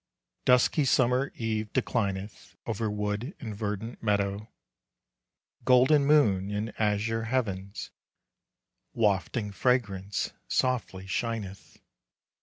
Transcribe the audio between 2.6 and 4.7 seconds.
Over wood and verdant meadow,